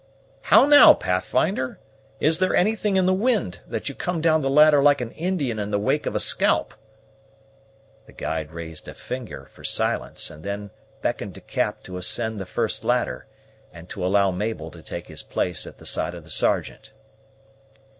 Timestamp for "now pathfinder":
0.65-1.77